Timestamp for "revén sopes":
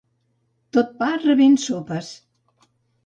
1.27-2.11